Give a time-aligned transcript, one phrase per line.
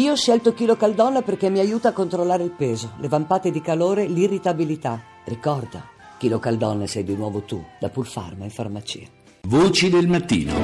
[0.00, 3.60] Io ho scelto Chilo Caldonna perché mi aiuta a controllare il peso, le vampate di
[3.60, 4.98] calore, l'irritabilità.
[5.24, 9.06] Ricorda, Chilo Caldonna sei di nuovo tu, da Pulfarma in farmacia.
[9.42, 10.54] Voci del mattino.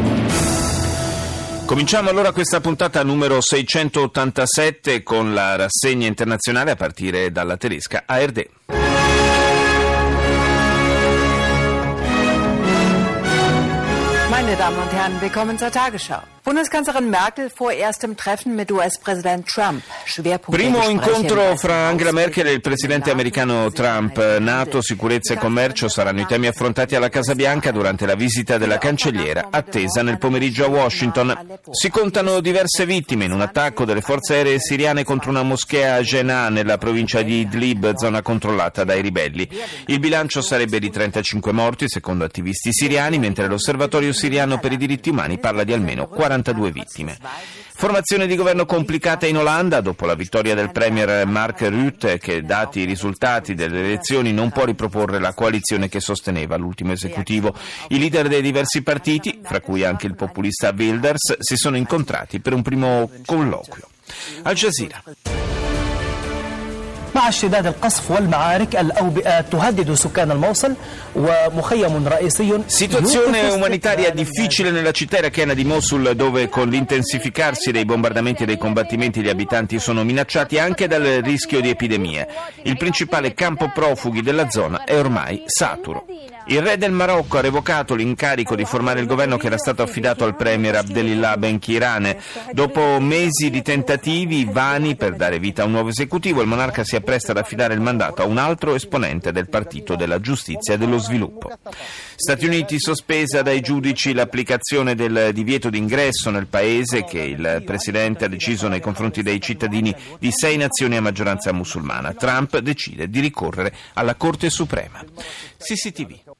[1.66, 8.75] Cominciamo allora questa puntata numero 687 con la rassegna internazionale a partire dalla tedesca ARD.
[14.46, 16.22] Meine Damen und Herren, willkommen zur Tagesschau.
[16.44, 19.82] Bundeskanzlerin Merkel vor erstem Treffen mit US-Präsident Trump.
[20.04, 24.16] Schwerpunkt Primo incontro fra Angela Merkel e il presidente americano Trump.
[24.38, 28.78] NATO, sicurezza e commercio saranno i temi affrontati alla Casa Bianca durante la visita della
[28.78, 31.58] cancelliera, attesa nel pomeriggio a Washington.
[31.72, 36.00] Si contano diverse vittime in un attacco delle forze aeree siriane contro una moschea a
[36.00, 39.48] Jenah, nella provincia di Idlib, zona controllata dai ribelli.
[39.86, 45.10] Il bilancio sarebbe di 35 morti, secondo attivisti siriani, mentre l'osservatorio siriano per i diritti
[45.10, 47.18] umani parla di almeno 40 42 vittime.
[47.74, 52.80] Formazione di governo complicata in Olanda dopo la vittoria del premier Mark Rutte che, dati
[52.80, 57.54] i risultati delle elezioni, non può riproporre la coalizione che sosteneva l'ultimo esecutivo.
[57.88, 62.54] I leader dei diversi partiti, fra cui anche il populista Wilders, si sono incontrati per
[62.54, 63.88] un primo colloquio.
[64.42, 65.02] Al Jazeera.
[67.15, 70.75] مع اشتداد القصف والمعارك الأوبئة تهدد سكان الموصل
[71.15, 78.43] ومخيم رئيسي Situazione umanitaria difficile nella città irachena di Mosul dove con l'intensificarsi dei bombardamenti
[78.43, 82.27] e dei combattimenti gli abitanti sono minacciati anche dal rischio di epidemie.
[82.63, 86.05] Il principale campo profughi della zona è ormai saturo.
[86.48, 90.22] Il re del Marocco ha revocato l'incarico di formare il governo che era stato affidato
[90.22, 92.20] al premier Abdelillah Ben Kirane.
[92.52, 96.94] Dopo mesi di tentativi vani per dare vita a un nuovo esecutivo, il monarca si
[96.94, 100.98] appresta ad affidare il mandato a un altro esponente del Partito della Giustizia e dello
[100.98, 101.50] Sviluppo.
[102.14, 108.28] Stati Uniti sospesa dai giudici l'applicazione del divieto d'ingresso nel paese che il presidente ha
[108.28, 112.14] deciso nei confronti dei cittadini di sei nazioni a maggioranza musulmana.
[112.14, 115.04] Trump decide di ricorrere alla Corte Suprema.
[115.58, 116.35] CCTV.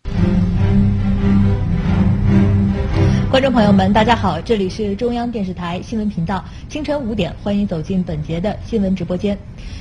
[3.30, 9.38] 观众朋友们，大家好，这里是中央电视台新闻频道，清晨五点，欢迎走进本节的新闻直播间。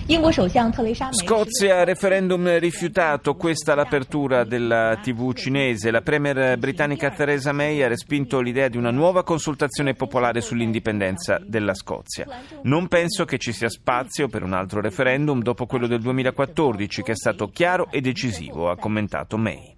[0.07, 5.91] 英国首相特蕾莎梅 Scozia, referendum rifiutato, questa è l'apertura della TV cinese.
[5.91, 11.75] La premier britannica Theresa May ha respinto l'idea di una nuova consultazione popolare sull'indipendenza della
[11.75, 12.27] Scozia.
[12.63, 17.13] Non penso che ci sia spazio per un altro referendum dopo quello del 2014 che
[17.13, 19.74] è stato chiaro e decisivo, ha commentato May.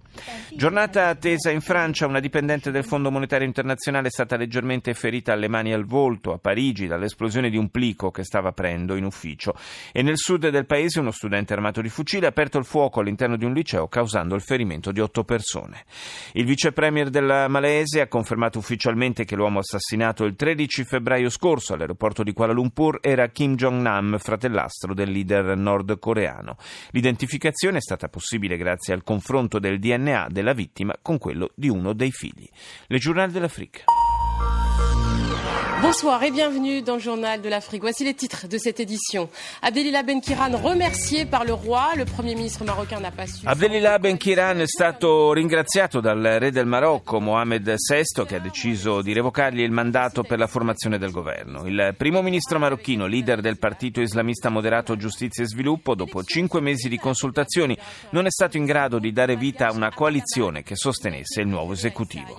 [0.50, 5.48] Giornata attesa in Francia, una dipendente del Fondo Monetario Internazionale è stata leggermente ferita alle
[5.48, 9.54] mani e al volto a Parigi dall'esplosione di un plico che stava aprendo in ufficio
[9.92, 13.36] e nel sud del paese uno studente armato di fucile ha aperto il fuoco all'interno
[13.36, 15.84] di un liceo causando il ferimento di otto persone.
[16.32, 21.74] Il vice premier della Malesia ha confermato ufficialmente che l'uomo assassinato il 13 febbraio scorso
[21.74, 26.56] all'aeroporto di Kuala Lumpur era Kim Jong-nam, fratellastro del leader nordcoreano.
[26.90, 31.68] L'identificazione è stata possibile grazie al confronto del DNA DNA della vittima con quello di
[31.68, 32.48] uno dei figli.
[32.86, 33.84] Le giornali dell'Africa.
[35.80, 37.82] Bonsoir et bienvenue dans le journal de l'Afrique.
[37.82, 39.28] Voici les titres de cette édition.
[39.62, 41.92] Abdelillah Ben Kiran remercié par le roi.
[41.96, 43.46] Le premier ministre marocain n'a pas su.
[43.46, 49.02] Abdelillah Ben Kiran è stato ringraziato dal re del Marocco, Mohamed VI, che ha deciso
[49.02, 51.64] di revocargli il mandato per la formazione del governo.
[51.66, 56.88] Il primo ministro marocchino, leader del partito islamista moderato Giustizia e Sviluppo, dopo cinque mesi
[56.88, 57.78] di consultazioni,
[58.10, 61.72] non è stato in grado di dare vita a una coalizione che sostenesse il nuovo
[61.72, 62.36] esecutivo.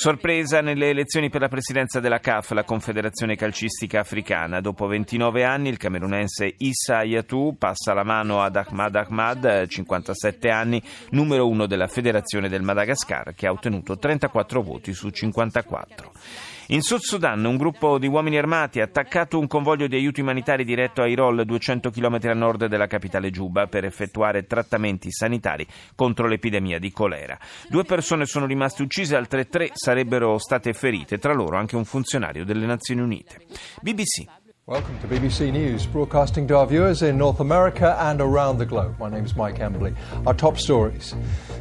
[0.00, 4.62] Sorpresa nelle elezioni per la presidenza della CAF, la Confederazione Calcistica Africana.
[4.62, 10.82] Dopo 29 anni il camerunense Issa Ayatou passa la mano ad Ahmad Ahmad, 57 anni,
[11.10, 16.12] numero uno della Federazione del Madagascar, che ha ottenuto 34 voti su 54.
[16.72, 20.62] In Sud Sudan un gruppo di uomini armati ha attaccato un convoglio di aiuti umanitari
[20.62, 25.66] diretto a Irol, 200 km a nord della capitale Giuba, per effettuare trattamenti sanitari
[25.96, 27.36] contro l'epidemia di colera.
[27.68, 32.44] Due persone sono rimaste uccise, altre tre sarebbero state ferite, tra loro anche un funzionario
[32.44, 33.46] delle Nazioni Unite.
[33.80, 34.39] BBC.
[34.66, 38.94] Welcome to BBC News, broadcasting to our viewers in North America and around the globe.
[39.00, 39.92] My name is Mike Embley.
[40.26, 41.16] Our top stories.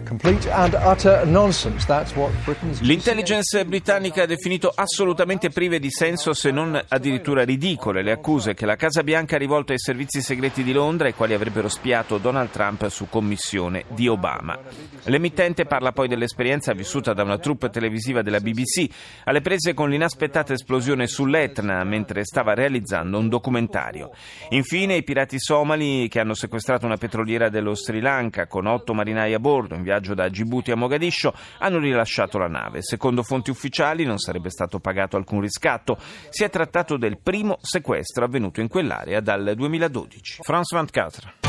[0.06, 1.86] Complete and utter nonsense.
[1.86, 2.82] That's what Britain's.
[2.82, 8.66] L'intelligence britannica ha definito assolutamente prive di senso, se non addirittura ridicole, le accuse che
[8.68, 12.52] la Casa Bianca ha rivolto ai servizi segreti di Londra, i quali avrebbero spiato Donald
[12.52, 14.60] Trump su commissione di Obama.
[15.06, 18.88] L'emittente parla poi dell'esperienza vissuta da una troupe televisiva della BBC
[19.24, 24.12] alle prese con l'inaspettata esplosione sull'Etna mentre stava realizzando un documentario.
[24.50, 29.34] Infine i pirati somali che hanno sequestrato una petroliera dello Sri Lanka con otto marinai
[29.34, 32.82] a bordo in viaggio da Djibouti a Mogadiscio hanno rilasciato la nave.
[32.82, 35.98] Secondo fonti ufficiali non sarebbe stato pagato alcun riscatto.
[36.30, 40.40] Si è trattato del primo sequestro avvenuto in quell'area dal 2012.
[40.44, 41.49] France 24.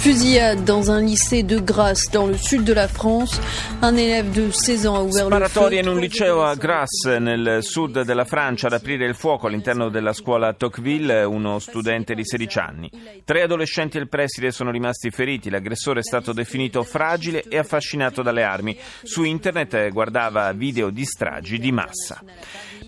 [0.00, 3.38] Fusillade dans un lycée de Grasse, dans le sud de la France.
[3.82, 5.74] Un élève de 16 ans a ouvert le feu.
[5.74, 10.14] In un liceo a Grasse, nel sud della Francia, ad aprire il fuoco all'interno della
[10.14, 12.90] scuola Tocqueville, uno studente di 16 anni.
[13.26, 15.50] Tre adolescenti e il preside sono rimasti feriti.
[15.50, 18.74] L'aggressore è stato definito fragile e affascinato dalle armi.
[19.02, 22.22] Su internet guardava video di stragi di massa.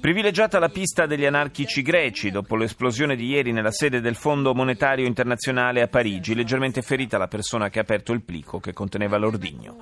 [0.02, 5.06] Privilegiata la pista degli anarchici greci dopo l'esplosione di ieri nella sede del Fondo Monetario
[5.06, 9.76] Internazionale a Parigi, leggermente ferita la persona che ha aperto il plico che conteneva l'ordigno.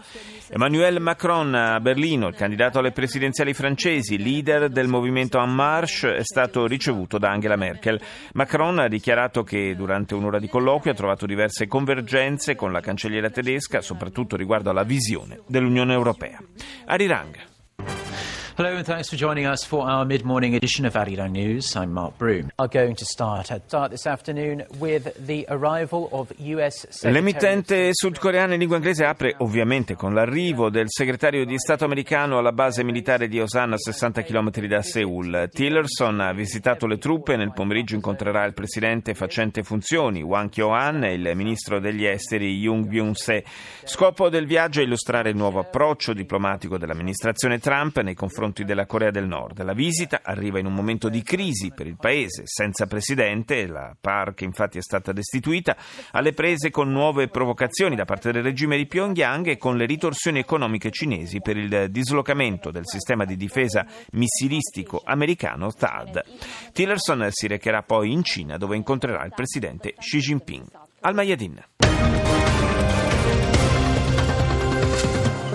[0.51, 6.23] Emmanuel Macron a Berlino, il candidato alle presidenziali francesi, leader del movimento En Marche, è
[6.23, 7.99] stato ricevuto da Angela Merkel.
[8.35, 13.31] Macron ha dichiarato che durante un'ora di colloquio ha trovato diverse convergenze con la cancelliera
[13.31, 16.39] tedesca, soprattutto riguardo alla visione dell'Unione Europea.
[16.85, 18.10] Arirang.
[18.61, 21.75] Hello and thanks for joining us for our mid-morning edition of Arirang News.
[21.77, 22.51] I'm Mark Broom.
[22.59, 28.53] Are going to start at start this afternoon with the arrival of US L'emittente sudcoreana
[28.53, 33.29] in lingua inglese apre ovviamente con l'arrivo del segretario di Stato americano alla base militare
[33.29, 35.49] di Osan a 60 km da Seoul.
[35.51, 41.05] Tillerson ha visitato le truppe e nel pomeriggio incontrerà il presidente facente funzioni Wang Kyo-an
[41.05, 43.43] e il ministro degli esteri Yoon Byung-se.
[43.85, 49.11] Scopo del viaggio è illustrare il nuovo approccio diplomatico dell'amministrazione Trump nei confronti della Corea
[49.11, 49.63] del Nord.
[49.63, 54.43] La visita arriva in un momento di crisi per il paese, senza presidente, la PARC
[54.43, 55.77] infatti è stata destituita,
[56.13, 60.41] alle prese con nuove provocazioni da parte del regime di Pyongyang e con le ritorsioni
[60.41, 66.23] economiche cinesi per il dislocamento del sistema di difesa missilistico americano THAAD.
[66.73, 70.67] Tillerson si recherà poi in Cina dove incontrerà il presidente Xi Jinping.
[71.01, 72.30] Al Mayadin.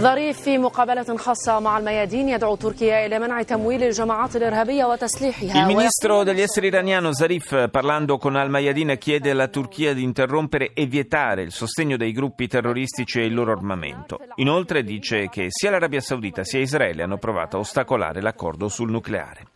[0.04, 5.66] ظريف في مقابلة خاصة مع الميادين يدعو تركيا إلى منع تمويل الجماعات الإرهابية وتسليحها Il
[5.66, 11.42] ministro degli esteri iraniano Zarif, parlando con Al-Mayadin, chiede alla Turchia di interrompere e vietare
[11.42, 14.18] il sostegno dei gruppi terroristici e il loro armamento.
[14.36, 19.48] Inoltre dice che sia l'Arabia Saudita sia Israele hanno provato a ostacolare l'accordo sul nucleare.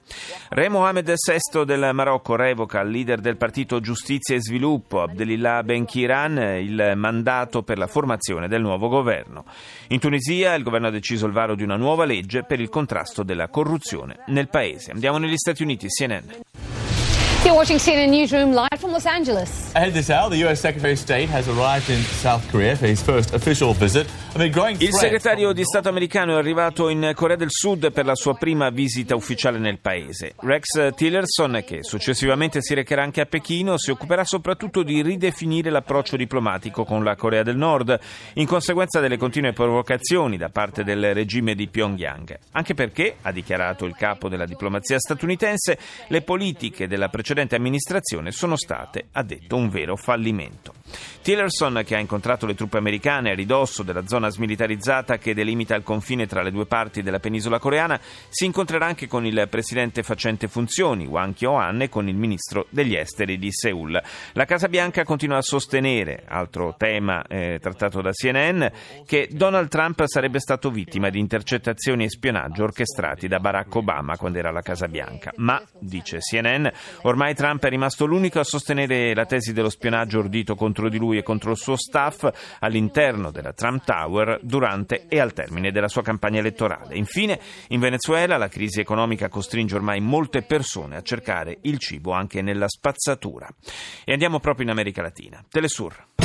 [0.49, 5.85] Re Mohammed VI del Marocco revoca al leader del partito Giustizia e Sviluppo, Abdelillah Ben
[5.85, 9.45] Kiran, il mandato per la formazione del nuovo governo.
[9.89, 13.23] In Tunisia il governo ha deciso il varo di una nuova legge per il contrasto
[13.23, 14.91] della corruzione nel paese.
[14.91, 16.68] Andiamo negli Stati Uniti, CNN.
[17.45, 19.73] You're watching CNN Newsroom live from Los Angeles.
[19.73, 20.59] Ahead this hour, the U.S.
[20.59, 24.07] Secretary of State has arrived in South Korea for his first official visit.
[24.35, 28.69] Il segretario di Stato americano è arrivato in Corea del Sud per la sua prima
[28.69, 30.33] visita ufficiale nel paese.
[30.37, 36.15] Rex Tillerson, che successivamente si recherà anche a Pechino, si occuperà soprattutto di ridefinire l'approccio
[36.15, 37.97] diplomatico con la Corea del Nord,
[38.33, 42.37] in conseguenza delle continue provocazioni da parte del regime di Pyongyang.
[42.51, 45.77] Anche perché, ha dichiarato il capo della diplomazia statunitense,
[46.07, 50.78] le politiche della precedente amministrazione sono state, ha detto, un vero fallimento.
[51.21, 55.83] Tillerson, che ha incontrato le truppe americane a ridosso della zona smilitarizzata che delimita il
[55.83, 57.99] confine tra le due parti della penisola coreana,
[58.29, 62.95] si incontrerà anche con il presidente facente funzioni, Wang Kyo-an, e con il ministro degli
[62.95, 64.01] esteri di Seoul.
[64.33, 68.65] La Casa Bianca continua a sostenere, altro tema eh, trattato da CNN,
[69.05, 74.39] che Donald Trump sarebbe stato vittima di intercettazioni e spionaggio orchestrati da Barack Obama quando
[74.39, 75.33] era alla Casa Bianca.
[75.37, 76.67] Ma, dice CNN,
[77.03, 81.17] ormai Trump è rimasto l'unico a sostenere la tesi dello spionaggio ordito contro di lui
[81.17, 86.03] e contro il suo staff all'interno della Trump Tower durante e al termine della sua
[86.03, 86.95] campagna elettorale.
[86.95, 92.41] Infine, in Venezuela la crisi economica costringe ormai molte persone a cercare il cibo anche
[92.41, 93.49] nella spazzatura.
[94.05, 95.43] E andiamo proprio in America Latina.
[95.49, 96.18] Telesur.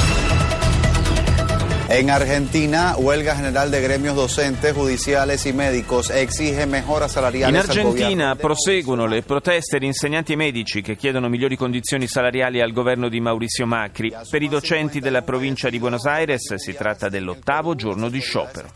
[1.96, 7.70] En Argentina, huelga general de gremios docentes, judiciales y médicos exige mejoras In salariales al
[7.70, 13.08] Argentina proseguono le proteste di insegnanti e medici che chiedono migliori condizioni salariali al governo
[13.08, 14.12] di Mauricio Macri.
[14.28, 18.72] Per i docenti della provincia di Buenos Aires si tratta dell'ottavo giorno di sciopero.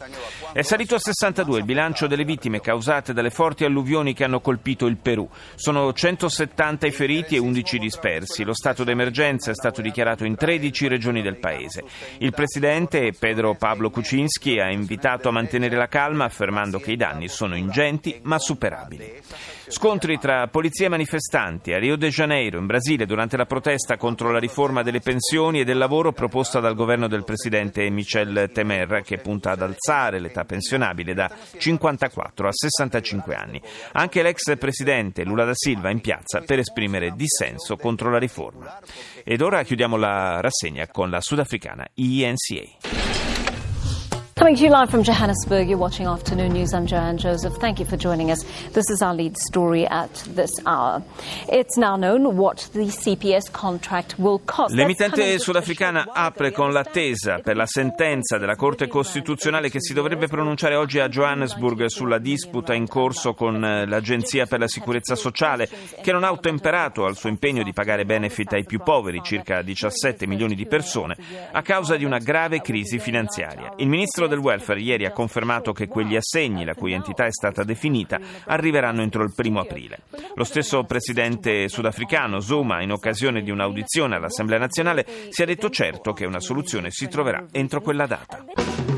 [0.52, 4.86] È salito a 62 il bilancio delle vittime causate dalle forti alluvioni che hanno colpito
[4.86, 5.28] il Perù.
[5.56, 8.44] Sono 170 i feriti e 11 dispersi.
[8.44, 11.82] Lo stato d'emergenza è stato dichiarato in 13 regioni del paese.
[12.18, 17.28] Il presidente Pedro Pablo Kuczynski ha invitato a mantenere la calma affermando che i danni
[17.28, 19.20] sono ingenti ma superabili.
[19.70, 24.30] Scontri tra polizia e manifestanti a Rio de Janeiro, in Brasile, durante la protesta contro
[24.30, 29.18] la riforma delle pensioni e del lavoro proposta dal governo del presidente Michel Temer, che
[29.18, 33.60] punta ad alzare l'età pensionabile da 54 a 65 anni.
[33.92, 38.80] Anche l'ex presidente Lula da Silva in piazza per esprimere dissenso contro la riforma.
[39.22, 43.07] Ed ora chiudiamo la rassegna con la sudafricana ENCA.
[44.38, 46.72] Coming to you live from Johannesburg, you're watching Afternoon News.
[46.72, 47.56] I'm Joanne Joseph.
[47.56, 48.44] Thank you for joining us.
[48.72, 51.02] This is our lead story at this hour.
[51.48, 54.76] It's now known what the CPS contract will cost.
[54.76, 60.76] L'emittente sudafricana apre con l'attesa per la sentenza della Corte Costituzionale che si dovrebbe pronunciare
[60.76, 65.68] oggi a Johannesburg sulla disputa in corso con eh, l'Agenzia per la Sicurezza Sociale
[66.00, 70.28] che non ha ottemperato al suo impegno di pagare benefit ai più poveri, circa 17
[70.28, 71.16] milioni di persone,
[71.50, 73.72] a causa di una grave crisi finanziaria.
[73.78, 77.64] Il ministro del welfare ieri ha confermato che quegli assegni, la cui entità è stata
[77.64, 80.02] definita, arriveranno entro il primo aprile.
[80.34, 86.12] Lo stesso presidente sudafricano Zuma, in occasione di un'audizione all'Assemblea nazionale, si è detto certo
[86.12, 88.97] che una soluzione si troverà entro quella data.